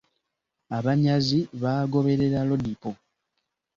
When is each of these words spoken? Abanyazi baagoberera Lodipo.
Abanyazi 0.77 1.39
baagoberera 1.61 2.39
Lodipo. 2.49 2.89